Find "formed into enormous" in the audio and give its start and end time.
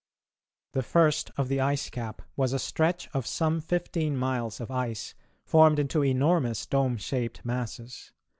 5.45-6.65